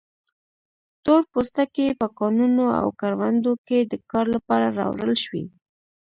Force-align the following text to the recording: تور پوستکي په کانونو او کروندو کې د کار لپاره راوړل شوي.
تور 1.03 1.21
پوستکي 1.31 1.87
په 1.99 2.07
کانونو 2.19 2.65
او 2.79 2.87
کروندو 2.99 3.51
کې 3.67 3.77
د 3.91 3.93
کار 4.11 4.25
لپاره 4.35 4.67
راوړل 4.79 5.13
شوي. 5.23 5.43